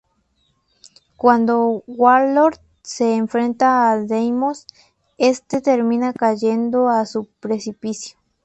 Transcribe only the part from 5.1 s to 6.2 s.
este termina